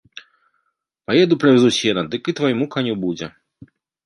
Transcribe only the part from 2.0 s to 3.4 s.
дык і твайму каню будзе.